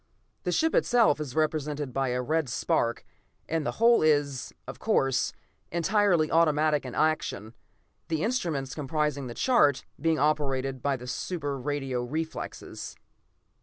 The 0.45 0.51
ship 0.51 0.73
itself 0.73 1.19
is 1.21 1.35
represented 1.35 1.93
by 1.93 2.07
a 2.07 2.23
red 2.23 2.49
spark 2.49 3.05
and 3.47 3.63
the 3.63 3.73
whole 3.73 4.01
is, 4.01 4.51
of 4.67 4.79
course, 4.79 5.31
entirely 5.71 6.31
automatic 6.31 6.87
in 6.87 6.95
action, 6.95 7.53
the 8.07 8.23
instruments 8.23 8.73
comprising 8.73 9.27
the 9.27 9.35
chart 9.35 9.85
being 9.99 10.17
operated 10.17 10.81
by 10.81 10.97
super 11.05 11.59
radio 11.59 12.01
reflexes. 12.03 12.95